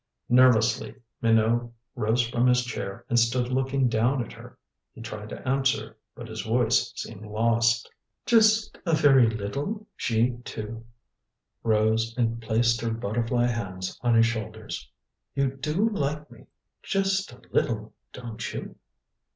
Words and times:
Nervously 0.29 0.95
Minot 1.21 1.69
rose 1.93 2.27
from 2.27 2.47
his 2.47 2.65
chair 2.65 3.05
and 3.07 3.19
stood 3.19 3.49
looking 3.49 3.87
down 3.87 4.25
at 4.25 4.33
her. 4.33 4.57
He 4.95 5.01
tried 5.01 5.29
to 5.29 5.47
answer, 5.47 5.95
but 6.15 6.27
his 6.27 6.41
voice 6.41 6.91
seemed 6.95 7.23
lost. 7.27 7.87
"Just 8.25 8.79
a 8.83 8.95
very 8.95 9.29
little?" 9.29 9.85
She, 9.95 10.37
too, 10.43 10.85
rose 11.61 12.17
and 12.17 12.41
placed 12.41 12.81
her 12.81 12.89
butterfly 12.89 13.45
hands 13.45 13.95
on 14.01 14.15
his 14.15 14.25
shoulders. 14.25 14.89
"You 15.35 15.55
do 15.55 15.89
like 15.91 16.31
me 16.31 16.47
just 16.81 17.31
a 17.33 17.39
little, 17.51 17.93
don't 18.11 18.53
you?" 18.55 18.77